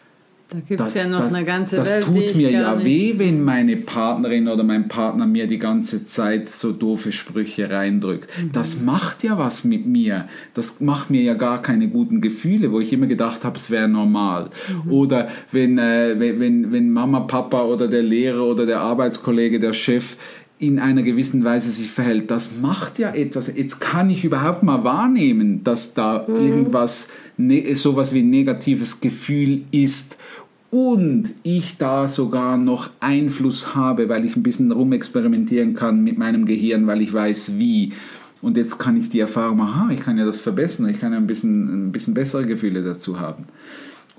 da 0.55 0.61
gibt 0.61 0.81
es 0.81 0.95
ja 0.95 1.09
noch 1.09 1.21
das, 1.21 1.35
eine 1.35 1.45
ganze 1.45 1.77
das 1.77 1.91
Welt. 1.91 2.05
tut 2.05 2.37
mir 2.37 2.51
ja 2.51 2.85
weh, 2.85 3.15
wenn 3.17 3.43
meine 3.43 3.77
Partnerin 3.77 4.47
oder 4.47 4.63
mein 4.63 4.89
Partner 4.89 5.27
mir 5.27 5.47
die 5.47 5.59
ganze 5.59 6.05
Zeit 6.05 6.49
so 6.49 6.71
doofe 6.71 7.13
Sprüche 7.13 7.71
reindrückt. 7.71 8.31
Mhm. 8.39 8.53
Das 8.53 8.83
macht 8.83 9.25
ja 9.25 9.39
was 9.39 9.65
mit 9.65 9.87
mir. 9.87 10.29
Das 10.53 10.81
macht 10.81 11.11
mir 11.11 11.23
ja 11.23 11.35
gar 11.35 11.63
keine 11.63 11.89
guten 11.89 12.21
Gefühle, 12.21 12.71
wo 12.71 12.79
ich 12.79 12.93
immer 12.93 13.07
gedacht 13.07 13.43
habe, 13.43 13.57
es 13.57 13.71
wäre 13.71 13.89
normal. 13.89 14.51
Mhm. 14.85 14.93
Oder 14.93 15.29
wenn, 15.51 15.79
äh, 15.79 16.21
wenn, 16.21 16.71
wenn 16.71 16.91
Mama, 16.91 17.21
Papa 17.21 17.65
oder 17.65 17.89
der 17.89 18.03
Lehrer 18.03 18.45
oder 18.45 18.67
der 18.67 18.81
Arbeitskollege, 18.81 19.59
der 19.59 19.73
Chef 19.73 20.17
in 20.59 20.79
einer 20.79 21.03
gewissen 21.03 21.45
Weise 21.45 21.71
sich 21.71 21.91
verhält, 21.91 22.31
das 22.31 22.61
macht 22.61 22.99
ja 22.99 23.11
etwas. 23.11 23.53
Jetzt 23.55 23.81
kann 23.81 24.09
ich 24.09 24.25
überhaupt 24.25 24.63
mal 24.63 24.85
wahrnehmen, 24.85 25.65
dass 25.65 25.95
da 25.95 26.25
mhm. 26.27 26.37
irgendwas, 26.37 27.09
ne, 27.37 27.75
sowas 27.75 28.15
wie 28.15 28.21
ein 28.21 28.31
negatives 28.31 29.01
Gefühl 29.01 29.63
ist 29.73 30.17
und 30.71 31.31
ich 31.45 31.77
da 31.77 32.09
sogar 32.09 32.57
noch 32.57 32.91
Einfluss 32.99 33.77
habe, 33.77 34.09
weil 34.09 34.25
ich 34.25 34.37
ein 34.37 34.43
bisschen 34.43 34.73
rumexperimentieren 34.73 35.75
kann 35.75 36.03
mit 36.03 36.19
meinem 36.19 36.47
Gehirn, 36.47 36.87
weil 36.87 37.01
ich 37.01 37.13
weiß 37.13 37.59
wie. 37.59 37.93
Und 38.43 38.57
jetzt 38.57 38.79
kann 38.79 38.97
ich 38.97 39.09
die 39.09 39.21
Erfahrung 39.21 39.59
machen, 39.59 39.83
aha, 39.83 39.91
ich 39.93 40.01
kann 40.01 40.19
ja 40.19 40.25
das 40.25 40.39
verbessern, 40.39 40.89
ich 40.89 41.01
kann 41.01 41.13
ja 41.13 41.19
ein 41.19 41.27
bisschen, 41.27 41.89
ein 41.89 41.93
bisschen 41.93 42.13
bessere 42.13 42.45
Gefühle 42.45 42.83
dazu 42.83 43.21
haben. 43.21 43.45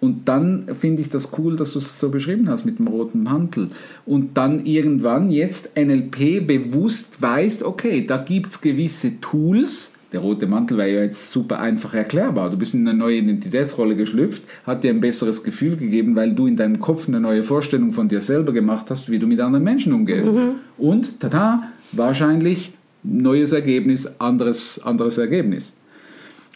Und 0.02 0.28
dann 0.28 0.66
finde 0.78 1.02
ich 1.02 1.10
das 1.10 1.32
cool, 1.38 1.56
dass 1.56 1.74
du 1.74 1.80
es 1.80 2.00
so 2.00 2.10
beschrieben 2.10 2.50
hast 2.50 2.66
mit 2.66 2.80
dem 2.80 2.88
roten 2.88 3.24
Mantel. 3.24 3.70
Und 4.06 4.38
dann 4.38 4.66
irgendwann 4.66 5.30
jetzt 5.30 5.78
NLP 5.78 6.46
bewusst 6.46 7.22
weißt, 7.22 7.64
okay, 7.64 8.06
da 8.06 8.18
gibt 8.18 8.52
es 8.52 8.62
gewisse 8.62 9.20
Tools, 9.22 9.94
der 10.12 10.22
rote 10.22 10.48
Mantel 10.48 10.78
war 10.78 10.86
ja 10.86 11.02
jetzt 11.02 11.32
super 11.32 11.60
einfach 11.60 11.94
erklärbar. 11.94 12.50
Du 12.50 12.58
bist 12.58 12.74
in 12.74 12.88
eine 12.88 12.98
neue 12.98 13.18
Identitätsrolle 13.18 13.98
geschlüpft, 13.98 14.44
hat 14.66 14.84
dir 14.84 14.92
ein 14.92 15.02
besseres 15.02 15.44
Gefühl 15.44 15.76
gegeben, 15.76 16.16
weil 16.16 16.34
du 16.34 16.48
in 16.48 16.56
deinem 16.56 16.80
Kopf 16.80 17.08
eine 17.08 17.20
neue 17.20 17.44
Vorstellung 17.44 17.92
von 17.92 18.08
dir 18.08 18.22
selber 18.22 18.54
gemacht 18.54 18.86
hast, 18.90 19.10
wie 19.10 19.20
du 19.20 19.28
mit 19.28 19.42
anderen 19.42 19.66
Menschen 19.66 19.92
umgehst. 19.92 20.32
Mhm. 20.32 20.56
Und, 20.78 21.20
tada, 21.20 21.64
wahrscheinlich 21.92 22.72
neues 23.04 23.52
Ergebnis, 23.52 24.20
anderes, 24.20 24.82
anderes 24.84 25.18
Ergebnis. 25.18 25.76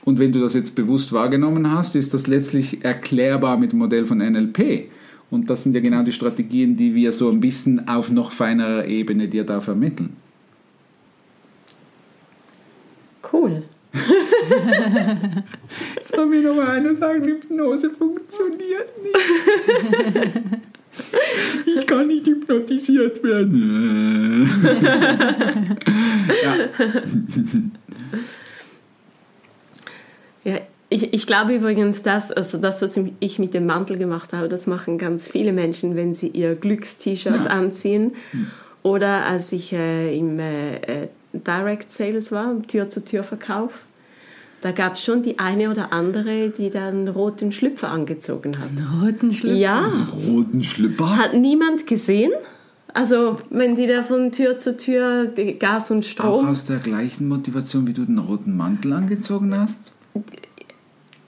Und 0.09 0.17
wenn 0.17 0.31
du 0.31 0.39
das 0.39 0.55
jetzt 0.55 0.73
bewusst 0.75 1.13
wahrgenommen 1.13 1.71
hast, 1.71 1.95
ist 1.95 2.15
das 2.15 2.25
letztlich 2.25 2.83
erklärbar 2.83 3.57
mit 3.57 3.73
dem 3.73 3.77
Modell 3.77 4.05
von 4.05 4.17
NLP. 4.17 4.89
Und 5.29 5.51
das 5.51 5.61
sind 5.61 5.75
ja 5.75 5.81
genau 5.81 6.01
die 6.01 6.11
Strategien, 6.11 6.75
die 6.75 6.95
wir 6.95 7.11
so 7.11 7.29
ein 7.29 7.39
bisschen 7.39 7.87
auf 7.87 8.09
noch 8.09 8.31
feinerer 8.31 8.87
Ebene 8.87 9.27
dir 9.27 9.43
da 9.43 9.61
vermitteln. 9.61 10.17
Cool. 13.31 13.61
Soll 16.01 16.25
mir 16.25 16.41
noch 16.41 16.55
mal 16.55 16.69
einer 16.69 16.95
sagen, 16.95 17.23
Hypnose 17.25 17.91
funktioniert 17.91 18.89
nicht. 19.03 19.15
Ich 21.65 21.85
kann 21.85 22.07
nicht 22.07 22.25
hypnotisiert 22.25 23.23
werden. 23.23 24.49
ja. 26.43 26.55
Ich, 30.89 31.13
ich 31.13 31.27
glaube 31.27 31.55
übrigens, 31.55 32.01
dass, 32.01 32.31
also 32.31 32.57
das, 32.57 32.81
was 32.81 32.99
ich 33.19 33.39
mit 33.39 33.53
dem 33.53 33.65
Mantel 33.65 33.97
gemacht 33.97 34.33
habe, 34.33 34.47
das 34.47 34.65
machen 34.65 34.97
ganz 34.97 35.29
viele 35.29 35.53
Menschen, 35.53 35.95
wenn 35.95 36.15
sie 36.15 36.27
ihr 36.27 36.55
Glückst-T-Shirt 36.55 37.45
ja. 37.45 37.51
anziehen. 37.51 38.13
Oder 38.81 39.25
als 39.25 39.51
ich 39.51 39.73
äh, 39.73 40.17
im 40.17 40.39
äh, 40.39 41.09
Direct 41.33 41.91
Sales 41.91 42.31
war, 42.31 42.61
Tür-zu-Tür-Verkauf, 42.65 43.83
da 44.61 44.71
gab 44.71 44.93
es 44.93 45.03
schon 45.03 45.21
die 45.21 45.39
eine 45.39 45.69
oder 45.69 45.93
andere, 45.93 46.49
die 46.49 46.69
dann 46.69 47.07
roten 47.07 47.51
Schlüpfer 47.51 47.89
angezogen 47.89 48.57
hat. 48.57 48.69
Einen 48.69 49.01
roten 49.01 49.33
Schlüpfer? 49.33 49.55
Ja. 49.55 49.85
Einen 49.85 50.07
roten 50.27 50.63
Schlüpfer? 50.63 51.17
Hat 51.17 51.33
niemand 51.33 51.87
gesehen. 51.87 52.31
Also 52.93 53.37
wenn 53.51 53.75
die 53.75 53.85
da 53.85 54.03
von 54.03 54.31
Tür 54.31 54.57
zu 54.57 54.75
Tür 54.75 55.31
Gas 55.59 55.91
und 55.91 56.03
Strom... 56.03 56.45
Auch 56.45 56.47
aus 56.47 56.65
der 56.65 56.79
gleichen 56.79 57.27
Motivation, 57.27 57.85
wie 57.87 57.93
du 57.93 58.03
den 58.03 58.17
roten 58.17 58.57
Mantel 58.57 58.93
angezogen 58.93 59.55
hast? 59.57 59.91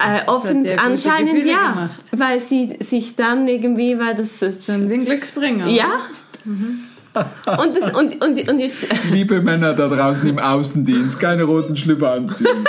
Äh, 0.06 0.28
offens 0.28 0.68
anscheinend 0.78 1.46
ja, 1.46 1.72
gemacht. 1.72 2.04
weil 2.12 2.40
sie 2.40 2.78
sich 2.80 3.16
dann 3.16 3.48
irgendwie, 3.48 3.98
weil 4.00 4.16
das 4.16 4.42
ist 4.42 4.66
schon 4.66 4.90
den 4.90 5.06
Glücksbringer. 5.06 5.68
Ja. 5.68 6.00
Mhm. 6.44 6.80
Und, 7.14 7.76
das, 7.76 7.94
und, 7.94 8.24
und, 8.24 8.50
und 8.50 8.60
ich, 8.60 8.88
Liebe 9.12 9.42
Männer 9.42 9.74
da 9.74 9.88
draußen 9.90 10.28
im 10.28 10.40
Außendienst, 10.40 11.20
keine 11.20 11.44
roten 11.44 11.76
Schlüpper 11.76 12.14
anziehen. 12.14 12.64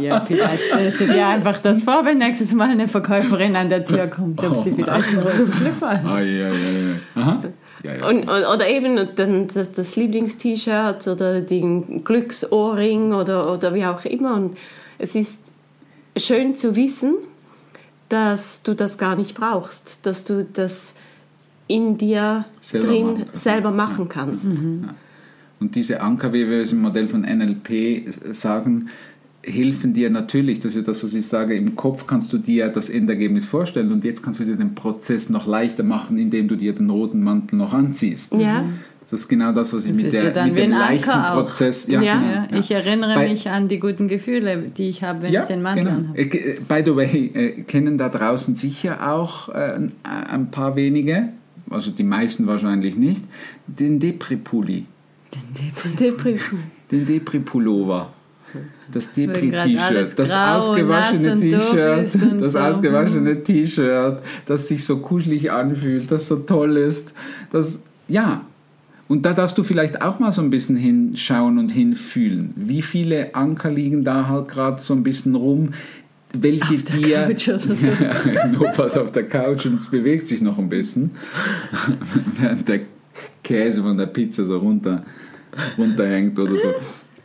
Ja, 0.00 0.20
vielleicht 0.20 0.66
stellst 0.66 1.00
du 1.00 1.06
dir 1.06 1.26
einfach 1.26 1.58
das 1.58 1.82
vor, 1.82 2.04
wenn 2.04 2.18
nächstes 2.18 2.52
Mal 2.52 2.70
eine 2.70 2.88
Verkäuferin 2.88 3.56
an 3.56 3.68
der 3.68 3.84
Tür 3.84 4.06
kommt, 4.06 4.42
ob 4.42 4.64
sie 4.64 4.72
vielleicht 4.72 5.08
einen 5.08 5.18
roten 5.18 5.52
Schlüpper 5.52 5.90
hat. 5.90 6.04
Ah, 6.04 6.20
ja, 6.20 6.48
ja, 6.48 6.52
ja. 6.52 7.22
Aha. 7.22 7.42
Ja, 7.82 7.94
ja. 7.94 8.08
Und, 8.08 8.28
oder 8.28 8.68
eben 8.68 9.08
das, 9.52 9.72
das 9.72 9.96
Lieblingst-T-Shirt 9.96 11.06
oder 11.08 11.40
den 11.40 12.04
Glücksohrring 12.04 13.12
oder, 13.12 13.52
oder 13.52 13.74
wie 13.74 13.84
auch 13.84 14.04
immer. 14.04 14.34
Und 14.34 14.56
es 14.98 15.14
ist 15.14 15.40
schön 16.16 16.56
zu 16.56 16.76
wissen, 16.76 17.14
dass 18.08 18.62
du 18.62 18.74
das 18.74 18.98
gar 18.98 19.16
nicht 19.16 19.34
brauchst, 19.34 20.06
dass 20.06 20.24
du 20.24 20.44
das 20.44 20.94
in 21.68 21.98
dir 21.98 22.44
selber 22.60 22.86
drin 22.86 23.06
machen. 23.06 23.28
selber 23.32 23.70
machen 23.70 24.08
kannst. 24.08 24.62
Mhm. 24.62 24.90
Und 25.58 25.74
diese 25.74 26.00
Anker, 26.00 26.32
wie 26.32 26.48
wir 26.48 26.60
es 26.60 26.72
im 26.72 26.82
Modell 26.82 27.08
von 27.08 27.22
NLP 27.22 28.12
sagen, 28.32 28.88
helfen 29.42 29.94
dir 29.94 30.10
natürlich, 30.10 30.60
dass 30.60 30.76
ich 30.76 30.84
das, 30.84 31.02
was 31.04 31.14
ich 31.14 31.26
sage, 31.26 31.56
im 31.56 31.76
Kopf 31.76 32.06
kannst 32.06 32.32
du 32.32 32.38
dir 32.38 32.68
das 32.68 32.88
Endergebnis 32.88 33.46
vorstellen 33.46 33.92
und 33.92 34.04
jetzt 34.04 34.22
kannst 34.22 34.40
du 34.40 34.44
dir 34.44 34.56
den 34.56 34.74
Prozess 34.74 35.30
noch 35.30 35.46
leichter 35.46 35.82
machen, 35.82 36.18
indem 36.18 36.48
du 36.48 36.56
dir 36.56 36.74
den 36.74 36.90
roten 36.90 37.22
Mantel 37.22 37.56
noch 37.56 37.72
anziehst. 37.72 38.34
Ja. 38.34 38.64
Das 39.10 39.20
ist 39.20 39.28
genau 39.28 39.52
das, 39.52 39.72
was 39.72 39.84
ich 39.84 39.92
das 39.92 40.02
mit, 40.02 40.12
der, 40.12 40.34
ja 40.34 40.46
mit 40.46 40.58
dem 40.58 40.70
leichten 40.70 41.10
Anker 41.10 41.42
Prozess. 41.42 41.86
Ja, 41.86 42.02
ja. 42.02 42.18
Genau, 42.18 42.46
ja, 42.50 42.58
Ich 42.58 42.70
erinnere 42.72 43.14
Bei, 43.14 43.28
mich 43.28 43.48
an 43.48 43.68
die 43.68 43.78
guten 43.78 44.08
Gefühle, 44.08 44.58
die 44.76 44.88
ich 44.88 45.04
habe, 45.04 45.22
wenn 45.22 45.34
ich 45.34 45.40
den 45.42 45.62
Mantel 45.62 45.84
genau. 45.84 46.08
habe. 46.08 46.18
Äh, 46.18 46.58
by 46.68 46.82
the 46.84 46.96
way, 46.96 47.30
äh, 47.32 47.62
kennen 47.62 47.98
da 47.98 48.08
draußen 48.08 48.56
sicher 48.56 49.12
auch 49.12 49.48
äh, 49.50 49.78
ein 50.02 50.50
paar 50.50 50.74
wenige, 50.74 51.28
also 51.70 51.92
die 51.92 52.02
meisten 52.02 52.48
wahrscheinlich 52.48 52.96
nicht, 52.96 53.22
den 53.68 54.00
Depri-Pulli. 54.00 54.86
Den 55.34 55.96
Depri-Pulli. 55.98 56.62
Den 56.90 57.06
Depri-Pullover. 57.06 58.12
Das 58.90 59.12
Depri-T-Shirt, 59.12 60.18
das 60.18 60.34
ausgewaschene 60.34 61.36
T-Shirt, 61.36 62.40
das 62.40 62.52
so. 62.52 62.58
ausgewaschene 62.58 63.42
T-Shirt, 63.42 64.22
das 64.46 64.68
sich 64.68 64.84
so 64.84 64.98
kuschelig 64.98 65.50
anfühlt, 65.50 66.10
das 66.10 66.28
so 66.28 66.36
toll 66.36 66.76
ist, 66.76 67.12
das, 67.50 67.80
ja. 68.08 68.44
Und 69.08 69.24
da 69.24 69.32
darfst 69.32 69.56
du 69.56 69.62
vielleicht 69.62 70.02
auch 70.02 70.18
mal 70.18 70.32
so 70.32 70.42
ein 70.42 70.50
bisschen 70.50 70.76
hinschauen 70.76 71.58
und 71.58 71.68
hinfühlen. 71.68 72.52
Wie 72.56 72.82
viele 72.82 73.34
Anker 73.34 73.70
liegen 73.70 74.04
da 74.04 74.26
halt 74.26 74.48
gerade 74.48 74.82
so 74.82 74.94
ein 74.94 75.02
bisschen 75.02 75.34
rum, 75.34 75.70
welche 76.32 76.74
auf 76.74 76.82
der 76.82 76.96
dir. 76.96 77.26
Couch 77.26 77.48
oder 77.48 77.76
so. 77.76 77.88
Notfalls 78.52 78.96
auf 78.96 79.12
der 79.12 79.28
Couch 79.28 79.66
und 79.66 79.76
es 79.76 79.88
bewegt 79.88 80.26
sich 80.26 80.42
noch 80.42 80.58
ein 80.58 80.68
bisschen, 80.68 81.12
während 82.40 82.68
der 82.68 82.80
Käse 83.42 83.82
von 83.82 83.96
der 83.96 84.06
Pizza 84.06 84.44
so 84.44 84.58
runter, 84.58 85.02
runterhängt 85.78 86.38
oder 86.38 86.56
so. 86.56 86.74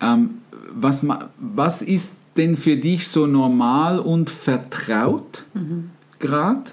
Ähm, 0.02 0.30
was, 0.74 1.06
was 1.38 1.82
ist 1.82 2.16
denn 2.38 2.56
für 2.56 2.78
dich 2.78 3.08
so 3.08 3.28
normal 3.28 4.00
und 4.00 4.30
vertraut 4.30 5.44
mhm. 5.54 5.90
gerade? 6.20 6.72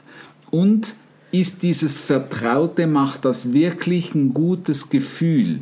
Und 0.51 0.95
ist 1.31 1.63
dieses 1.63 1.97
Vertraute, 1.99 2.87
macht 2.87 3.25
das 3.25 3.53
wirklich 3.53 4.15
ein 4.15 4.33
gutes 4.33 4.89
Gefühl? 4.89 5.61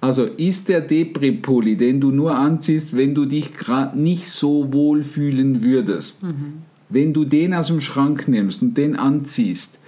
Also 0.00 0.24
ist 0.24 0.68
der 0.68 0.80
Depri-Pulli, 0.80 1.76
den 1.76 2.00
du 2.00 2.10
nur 2.10 2.36
anziehst, 2.36 2.96
wenn 2.96 3.14
du 3.14 3.24
dich 3.24 3.54
gerade 3.54 3.98
nicht 3.98 4.28
so 4.28 4.72
wohl 4.72 5.02
fühlen 5.04 5.62
würdest, 5.62 6.24
mhm. 6.24 6.62
wenn 6.88 7.12
du 7.12 7.24
den 7.24 7.54
aus 7.54 7.68
dem 7.68 7.80
Schrank 7.80 8.26
nimmst 8.26 8.62
und 8.62 8.76
den 8.76 8.96
anziehst, 8.96 9.78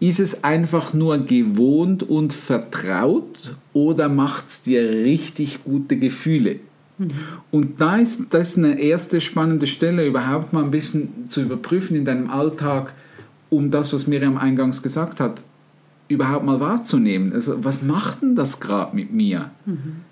ist 0.00 0.20
es 0.20 0.44
einfach 0.44 0.92
nur 0.92 1.16
gewohnt 1.18 2.02
und 2.02 2.34
vertraut 2.34 3.54
oder 3.72 4.10
macht 4.10 4.48
es 4.48 4.62
dir 4.62 4.86
richtig 4.86 5.64
gute 5.64 5.96
Gefühle? 5.96 6.56
Mhm. 6.98 7.10
Und 7.50 7.80
da 7.80 7.96
ist 7.96 8.34
das 8.34 8.58
eine 8.58 8.78
erste 8.78 9.22
spannende 9.22 9.66
Stelle, 9.66 10.06
überhaupt 10.06 10.52
mal 10.52 10.62
ein 10.62 10.70
bisschen 10.70 11.08
zu 11.30 11.40
überprüfen 11.40 11.96
in 11.96 12.04
deinem 12.04 12.28
Alltag, 12.28 12.92
um 13.50 13.70
das, 13.70 13.92
was 13.92 14.06
Miriam 14.06 14.36
eingangs 14.36 14.82
gesagt 14.82 15.20
hat, 15.20 15.44
überhaupt 16.08 16.44
mal 16.44 16.60
wahrzunehmen. 16.60 17.32
Also, 17.32 17.64
was 17.64 17.82
macht 17.82 18.22
denn 18.22 18.34
das 18.34 18.60
gerade 18.60 18.94
mit 18.94 19.12
mir? 19.12 19.50
Mhm. 19.66 20.02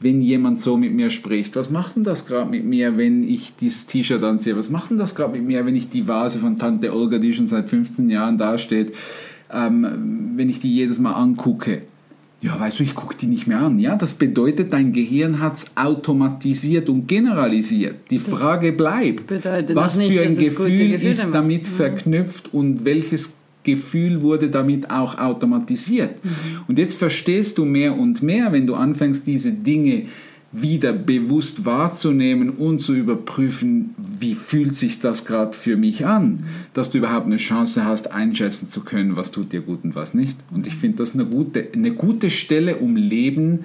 wenn 0.00 0.20
jemand 0.20 0.60
so 0.60 0.76
mit 0.76 0.92
mir 0.92 1.10
spricht? 1.10 1.54
Was 1.54 1.70
macht 1.70 1.94
denn 1.94 2.02
das 2.02 2.26
gerade 2.26 2.50
mit 2.50 2.64
mir, 2.64 2.96
wenn 2.96 3.22
ich 3.22 3.54
dieses 3.54 3.86
T-Shirt 3.86 4.24
anziehe? 4.24 4.56
Was 4.56 4.68
macht 4.68 4.90
denn 4.90 4.98
das 4.98 5.14
gerade 5.14 5.32
mit 5.32 5.46
mir, 5.46 5.64
wenn 5.64 5.76
ich 5.76 5.90
die 5.90 6.08
Vase 6.08 6.40
von 6.40 6.58
Tante 6.58 6.92
Olga, 6.92 7.18
die 7.18 7.32
schon 7.32 7.46
seit 7.46 7.70
15 7.70 8.10
Jahren 8.10 8.36
dasteht, 8.36 8.96
ähm, 9.52 10.32
wenn 10.34 10.48
ich 10.48 10.58
die 10.58 10.74
jedes 10.74 10.98
Mal 10.98 11.12
angucke? 11.12 11.82
Ja, 12.42 12.58
weißt 12.58 12.80
du, 12.80 12.82
ich 12.82 12.96
gucke 12.96 13.16
die 13.16 13.26
nicht 13.26 13.46
mehr 13.46 13.60
an. 13.60 13.78
Ja, 13.78 13.94
das 13.94 14.14
bedeutet, 14.14 14.72
dein 14.72 14.92
Gehirn 14.92 15.40
hat 15.40 15.54
es 15.54 15.76
automatisiert 15.76 16.88
und 16.88 17.06
generalisiert. 17.06 17.94
Die 18.10 18.18
Frage 18.18 18.72
bleibt, 18.72 19.30
was 19.30 19.64
das 19.74 19.96
nicht, 19.96 20.12
für 20.12 20.22
ein 20.22 20.36
Gefühl 20.36 20.92
ist 20.94 21.28
damit 21.32 21.68
verknüpft 21.68 22.52
und 22.52 22.84
welches 22.84 23.36
Gefühl 23.62 24.22
wurde 24.22 24.50
damit 24.50 24.90
auch 24.90 25.18
automatisiert. 25.18 26.16
Und 26.66 26.78
jetzt 26.78 26.94
verstehst 26.94 27.58
du 27.58 27.64
mehr 27.64 27.96
und 27.96 28.22
mehr, 28.24 28.50
wenn 28.50 28.66
du 28.66 28.74
anfängst, 28.74 29.24
diese 29.24 29.52
Dinge 29.52 30.06
wieder 30.52 30.92
bewusst 30.92 31.64
wahrzunehmen 31.64 32.50
und 32.50 32.80
zu 32.80 32.94
überprüfen, 32.94 33.94
wie 33.96 34.34
fühlt 34.34 34.74
sich 34.74 35.00
das 35.00 35.24
gerade 35.24 35.56
für 35.56 35.78
mich 35.78 36.04
an, 36.06 36.44
dass 36.74 36.90
du 36.90 36.98
überhaupt 36.98 37.26
eine 37.26 37.36
Chance 37.36 37.86
hast, 37.86 38.12
einschätzen 38.12 38.68
zu 38.68 38.84
können, 38.84 39.16
was 39.16 39.30
tut 39.30 39.52
dir 39.52 39.62
gut 39.62 39.82
und 39.82 39.94
was 39.94 40.12
nicht. 40.12 40.38
Und 40.50 40.66
ich 40.66 40.74
finde 40.74 40.98
das 40.98 41.14
eine 41.14 41.24
gute, 41.24 41.68
eine 41.74 41.92
gute 41.92 42.30
Stelle, 42.30 42.76
um 42.76 42.96
Leben 42.96 43.64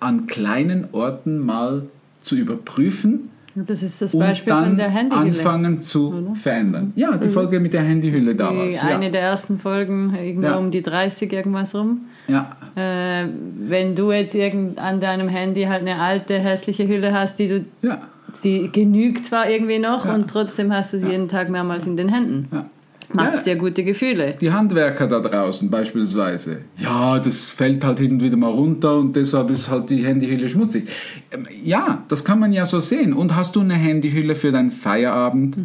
an 0.00 0.26
kleinen 0.26 0.88
Orten 0.92 1.38
mal 1.38 1.86
zu 2.22 2.36
überprüfen 2.36 3.30
Das 3.54 3.82
ist 3.82 4.00
das 4.00 4.14
und 4.14 4.20
Beispiel 4.20 4.52
von 4.52 4.76
der 4.78 4.88
Handyhülle. 4.88 5.26
anfangen 5.26 5.82
zu 5.82 6.30
verändern. 6.34 6.92
Ja, 6.96 7.16
die 7.18 7.28
Folge 7.28 7.60
mit 7.60 7.72
der 7.74 7.82
Handyhülle 7.82 8.34
damals. 8.34 8.80
Die, 8.80 8.86
eine 8.86 9.04
Ja. 9.06 9.10
der 9.10 9.20
ersten 9.20 9.58
Folgen, 9.58 10.14
irgendwo 10.14 10.46
Ja. 10.48 10.56
um 10.56 10.70
die 10.70 10.82
30 10.82 11.32
irgendwas 11.32 11.74
rum. 11.74 12.02
ja. 12.28 12.56
Äh, 12.74 13.26
wenn 13.68 13.94
du 13.94 14.10
jetzt 14.12 14.34
irgend 14.34 14.78
an 14.78 15.00
deinem 15.00 15.28
Handy 15.28 15.64
halt 15.64 15.82
eine 15.82 16.00
alte, 16.00 16.38
hässliche 16.38 16.88
Hülle 16.88 17.12
hast, 17.12 17.38
die 17.38 17.48
du, 17.48 17.64
Ja. 17.82 17.98
sie 18.32 18.70
genügt 18.72 19.24
zwar 19.26 19.50
irgendwie 19.50 19.78
noch 19.78 20.06
und 20.06 20.28
trotzdem 20.30 20.72
hast 20.72 20.94
du 20.94 20.98
sie 21.00 21.08
jeden 21.08 21.28
Tag 21.28 21.50
mehrmals 21.50 21.86
in 21.86 21.98
den 21.98 22.08
Händen. 22.08 22.48
Ja. 22.50 22.66
Macht 23.12 23.34
es 23.34 23.44
Ja. 23.46 23.54
dir 23.54 23.60
gute 23.60 23.84
Gefühle. 23.84 24.34
Die 24.40 24.50
Handwerker 24.52 25.06
da 25.06 25.20
draußen 25.20 25.70
beispielsweise. 25.70 26.58
Ja, 26.78 27.18
das 27.18 27.50
fällt 27.50 27.84
halt 27.84 27.98
hin 27.98 28.12
und 28.12 28.22
wieder 28.22 28.36
mal 28.36 28.50
runter 28.50 28.98
und 28.98 29.14
deshalb 29.16 29.50
ist 29.50 29.70
halt 29.70 29.90
die 29.90 30.04
Handyhülle 30.04 30.48
schmutzig. 30.48 30.88
Ähm, 31.30 31.44
Ja, 31.64 32.04
das 32.08 32.24
kann 32.24 32.38
man 32.38 32.52
ja 32.52 32.64
so 32.66 32.80
sehen. 32.80 33.12
Und 33.12 33.34
hast 33.36 33.56
du 33.56 33.60
eine 33.60 33.74
Handyhülle 33.74 34.34
für 34.34 34.50
deinen 34.52 34.70
Feierabend, 34.70 35.56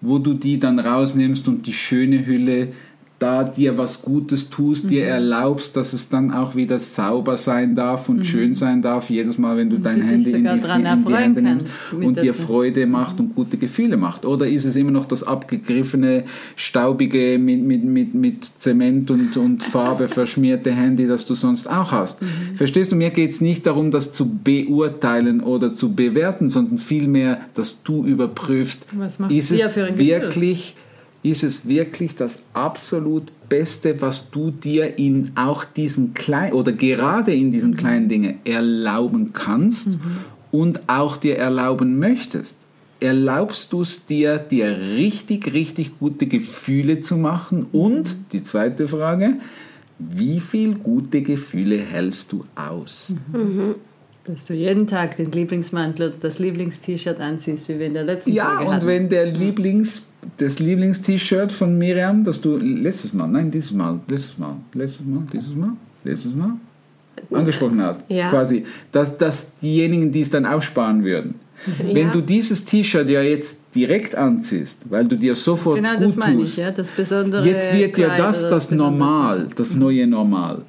wo 0.00 0.18
du 0.18 0.34
die 0.34 0.58
dann 0.58 0.78
rausnimmst 0.78 1.46
und 1.48 1.66
die 1.66 1.72
schöne 1.72 2.26
Hülle 2.26 2.68
da 3.22 3.44
dir 3.44 3.78
was 3.78 4.02
Gutes 4.02 4.50
tust, 4.50 4.90
dir 4.90 5.06
erlaubst, 5.06 5.76
dass 5.76 5.92
es 5.92 6.08
dann 6.08 6.32
auch 6.32 6.56
wieder 6.56 6.80
sauber 6.80 7.36
sein 7.36 7.76
darf 7.76 8.08
und 8.08 8.26
schön 8.26 8.56
sein 8.56 8.82
darf, 8.82 9.10
jedes 9.10 9.38
Mal, 9.38 9.56
wenn 9.56 9.70
du 9.70 9.78
dein 9.78 10.00
du 10.00 10.06
Handy 10.06 10.30
in 10.32 10.42
die, 10.42 10.60
dran 10.60 10.84
in 10.84 11.04
die 11.04 11.14
Hände 11.14 11.42
nimmst 11.42 11.66
und 11.92 12.20
dir. 12.20 12.34
Freude 12.34 12.86
macht 12.86 13.20
und 13.20 13.36
gute 13.36 13.58
Gefühle 13.58 13.96
macht? 13.96 14.24
Oder 14.24 14.48
ist 14.48 14.64
es 14.64 14.74
immer 14.74 14.90
noch 14.90 15.04
das 15.04 15.22
abgegriffene, 15.22 16.24
staubige, 16.56 17.38
mit, 17.38 17.62
mit, 17.62 17.84
mit, 17.84 18.14
mit 18.14 18.50
Zement 18.58 19.10
und, 19.10 19.36
und 19.36 19.62
Farbe 19.62 20.08
verschmierte 20.08 20.72
Handy, 20.72 21.06
das 21.06 21.24
du 21.24 21.36
sonst 21.36 21.70
auch 21.70 21.92
hast? 21.92 22.22
Mhm. 22.22 22.56
Verstehst 22.56 22.90
du, 22.90 22.96
mir 22.96 23.10
geht 23.10 23.30
es 23.30 23.40
nicht 23.40 23.66
darum, 23.66 23.92
das 23.92 24.12
zu 24.12 24.28
beurteilen 24.28 25.40
oder 25.40 25.74
zu 25.74 25.92
bewerten, 25.92 26.48
sondern 26.48 26.78
vielmehr, 26.78 27.40
dass 27.54 27.84
du 27.84 28.04
überprüfst, 28.04 28.86
ist 29.28 29.52
es 29.52 29.76
wirklich 29.76 30.74
ist 31.22 31.42
es 31.44 31.66
wirklich 31.68 32.14
das 32.16 32.42
absolut 32.52 33.24
Beste, 33.48 34.00
was 34.00 34.30
du 34.30 34.50
dir 34.50 34.98
in 34.98 35.32
auch 35.36 35.64
diesen 35.64 36.14
kleinen 36.14 36.52
oder 36.54 36.72
gerade 36.72 37.32
in 37.34 37.48
Mhm. 37.48 37.52
diesen 37.52 37.76
kleinen 37.76 38.08
Dingen 38.08 38.38
erlauben 38.44 39.32
kannst 39.32 39.98
und 40.50 40.88
auch 40.88 41.16
dir 41.16 41.38
erlauben 41.38 41.98
möchtest. 41.98 42.56
Erlaubst 42.98 43.72
du 43.72 43.82
es 43.82 44.04
dir, 44.06 44.38
dir 44.38 44.66
richtig, 44.96 45.52
richtig 45.52 45.98
gute 45.98 46.26
Gefühle 46.26 47.00
zu 47.00 47.16
machen? 47.16 47.66
Mhm. 47.72 47.80
Und 47.80 48.16
die 48.32 48.42
zweite 48.42 48.86
Frage, 48.88 49.34
wie 49.98 50.40
viel 50.40 50.74
gute 50.74 51.22
Gefühle 51.22 51.78
hältst 51.78 52.32
du 52.32 52.44
aus? 52.56 53.12
Dass 54.24 54.46
du 54.46 54.54
jeden 54.54 54.86
Tag 54.86 55.16
den 55.16 55.32
Lieblingsmantel 55.32 56.08
oder 56.10 56.16
das 56.20 56.38
Lieblingst-T-Shirt 56.38 57.18
anziehst, 57.18 57.68
wie 57.68 57.78
wir 57.80 57.86
in 57.86 57.94
der 57.94 58.04
letzten 58.04 58.32
Ja, 58.32 58.50
Folge 58.50 58.64
und 58.68 58.74
hatten. 58.76 58.86
wenn 58.86 59.08
der 59.08 59.26
Lieblings, 59.26 60.12
das 60.38 60.60
Lieblingst-T-Shirt 60.60 61.50
von 61.50 61.76
Miriam, 61.76 62.22
das 62.22 62.40
du 62.40 62.56
letztes 62.56 63.12
Mal, 63.12 63.26
nein, 63.26 63.50
dieses 63.50 63.72
Mal, 63.72 63.98
letztes 64.06 64.38
Mal, 64.38 64.54
letztes 64.74 65.04
Mal, 65.04 65.22
dieses 65.32 65.56
Mal, 65.56 65.72
letztes 66.04 66.34
Mal 66.36 66.52
angesprochen 67.32 67.82
hast, 67.82 68.02
Ja. 68.08 68.30
quasi, 68.30 68.64
dass, 68.92 69.18
dass 69.18 69.52
diejenigen, 69.60 70.12
die 70.12 70.20
es 70.20 70.30
dann 70.30 70.46
aufsparen 70.46 71.02
würden. 71.02 71.34
Wenn 71.82 72.06
Ja. 72.08 72.12
du 72.12 72.20
dieses 72.20 72.64
T-Shirt 72.64 73.08
ja 73.08 73.22
jetzt 73.22 73.60
direkt 73.74 74.14
anziehst, 74.14 74.88
weil 74.90 75.04
du 75.04 75.16
dir 75.16 75.34
sofort 75.34 75.76
Genau, 75.76 75.94
gut 75.94 76.02
das 76.02 76.16
meine 76.16 76.36
tust, 76.38 76.58
ich, 76.58 76.64
ja, 76.64 76.70
das 76.70 76.90
besondere 76.90 77.44
Jetzt 77.46 77.72
wird 77.72 77.98
ja 77.98 78.16
das 78.16 78.48
das 78.48 78.70
Normal, 78.70 79.48
das 79.56 79.74
neue 79.74 80.06
Normal. 80.06 80.62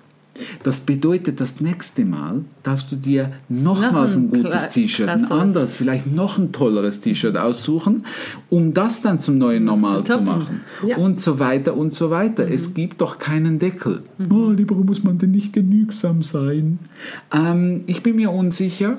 Das 0.63 0.79
bedeutet, 0.79 1.39
das 1.39 1.61
nächste 1.61 2.05
Mal 2.05 2.43
darfst 2.63 2.91
du 2.91 2.95
dir 2.95 3.27
nochmals 3.49 4.15
Noch 4.15 4.21
ein 4.21 4.33
ein 4.33 4.43
gutes 4.43 4.69
T-Shirt, 4.69 5.07
ein 5.07 5.25
anderes, 5.25 5.75
vielleicht 5.75 6.07
noch 6.11 6.39
ein 6.39 6.51
tolleres 6.51 7.01
T-Shirt 7.01 7.37
aussuchen, 7.37 8.03
um 8.49 8.73
das 8.73 9.01
dann 9.01 9.19
zum 9.19 9.37
neuen 9.37 9.65
Normal 9.65 10.03
zu 10.03 10.13
toppen. 10.13 10.25
machen. 10.25 10.61
Ja. 10.87 10.97
Und 10.97 11.21
so 11.21 11.37
weiter 11.39 11.77
und 11.77 11.93
so 11.93 12.09
weiter. 12.09 12.47
Mhm. 12.47 12.51
Es 12.51 12.73
gibt 12.73 13.01
doch 13.01 13.19
keinen 13.19 13.59
Deckel. 13.59 14.01
Oh, 14.31 14.49
lieber 14.49 14.75
muss 14.75 15.03
man 15.03 15.19
denn 15.19 15.31
nicht 15.31 15.53
genügsam 15.53 16.23
sein? 16.23 16.79
Ähm, 17.31 17.83
ich 17.85 18.01
bin 18.01 18.15
mir 18.15 18.31
unsicher, 18.31 18.97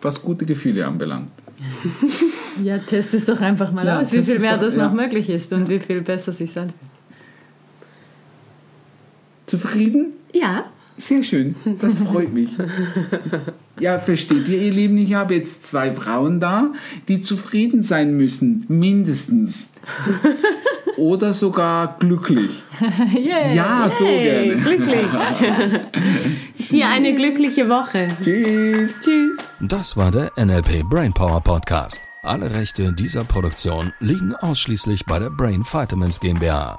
was 0.00 0.22
gute 0.22 0.46
Gefühle 0.46 0.86
anbelangt. 0.86 1.30
Ja, 2.64 2.78
test 2.78 3.12
es 3.12 3.26
doch 3.26 3.42
einfach 3.42 3.70
mal 3.70 3.84
Ja, 3.84 4.00
aus, 4.00 4.12
wie 4.12 4.24
viel 4.24 4.38
mehr 4.38 4.54
doch, 4.54 4.62
das 4.62 4.76
ja. 4.76 4.86
noch 4.88 4.94
möglich 4.94 5.28
ist 5.28 5.52
und 5.52 5.68
wie 5.68 5.78
viel 5.78 6.00
besser 6.00 6.32
sich 6.32 6.56
anfühlt. 6.56 6.72
Zufrieden? 9.46 10.12
Ja, 10.40 10.66
Sehr 10.98 11.22
schön, 11.22 11.54
das 11.80 11.98
freut 11.98 12.32
mich. 12.32 12.50
Ja, 13.78 13.98
versteht 13.98 14.48
ihr, 14.48 14.58
ihr 14.58 14.72
Lieben, 14.72 14.96
ich 14.96 15.12
habe 15.12 15.34
jetzt 15.34 15.66
zwei 15.66 15.92
Frauen 15.92 16.40
da, 16.40 16.72
die 17.08 17.20
zufrieden 17.20 17.82
sein 17.82 18.16
müssen, 18.16 18.64
mindestens. 18.68 19.72
Oder 20.96 21.34
sogar 21.34 21.98
glücklich. 21.98 22.64
Yay! 23.14 23.54
Ja, 23.54 23.90
so 23.90 24.06
hey, 24.06 24.46
gerne. 24.48 24.62
glücklich. 24.62 25.06
Dir 26.70 26.88
eine 26.88 27.14
glückliche 27.14 27.68
Woche. 27.68 28.08
Tschüss. 28.22 29.00
Tschüss. 29.02 29.36
Das 29.60 29.96
war 29.98 30.10
der 30.10 30.32
NLP 30.42 30.88
Brainpower 30.88 31.42
Podcast. 31.42 32.00
Alle 32.22 32.50
Rechte 32.50 32.94
dieser 32.94 33.24
Produktion 33.24 33.92
liegen 34.00 34.34
ausschließlich 34.34 35.04
bei 35.04 35.18
der 35.18 35.30
Brain 35.30 35.62
Vitamins 35.62 36.18
GmbH. 36.18 36.78